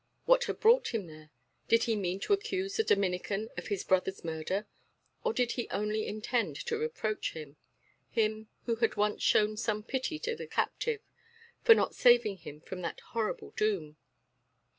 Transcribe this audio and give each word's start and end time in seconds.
What 0.25 0.45
had 0.45 0.59
brought 0.59 0.95
him 0.95 1.05
there? 1.05 1.29
Did 1.67 1.83
he 1.83 1.95
mean 1.95 2.19
to 2.21 2.33
accuse 2.33 2.75
the 2.75 2.83
Dominican 2.83 3.49
of 3.55 3.67
his 3.67 3.83
brother's 3.83 4.23
murder, 4.23 4.65
or 5.23 5.31
did 5.31 5.51
he 5.51 5.69
only 5.69 6.07
intend 6.07 6.55
to 6.65 6.79
reproach 6.79 7.33
him 7.33 7.55
him 8.09 8.47
who 8.65 8.77
had 8.77 8.95
once 8.95 9.21
shown 9.21 9.57
some 9.57 9.83
pity 9.83 10.17
to 10.17 10.35
the 10.35 10.47
captive 10.47 11.01
for 11.63 11.75
not 11.75 11.93
saving 11.93 12.37
him 12.37 12.61
from 12.61 12.81
that 12.81 12.99
horrible 13.11 13.51
doom? 13.51 13.95